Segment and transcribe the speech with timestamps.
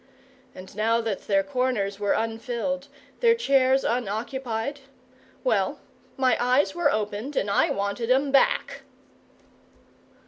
[0.55, 2.87] And now that their corners were unfilled,
[3.19, 4.79] their chairs unoccupied
[5.43, 5.79] well,
[6.17, 8.81] my eyes were opened and I wanted 'em back!